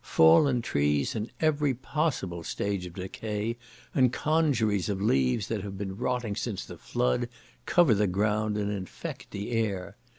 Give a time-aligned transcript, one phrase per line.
[0.03, 3.55] Fallen trees in every possible stage of decay,
[3.93, 7.29] and congeries of leaves that have been rotting since the flood,
[7.67, 9.95] cover the ground and infect the air.